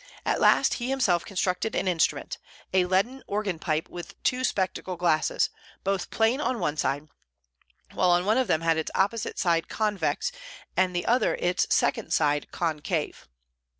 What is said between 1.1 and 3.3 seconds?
constructed an instrument, a leaden